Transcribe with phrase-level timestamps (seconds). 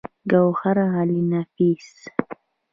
[0.31, 1.89] ګوهرعلي نفيس